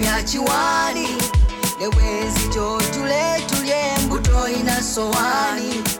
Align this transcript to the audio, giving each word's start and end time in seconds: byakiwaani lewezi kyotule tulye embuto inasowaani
byakiwaani 0.00 1.06
lewezi 1.80 2.42
kyotule 2.52 3.22
tulye 3.48 3.76
embuto 3.96 4.48
inasowaani 4.58 5.99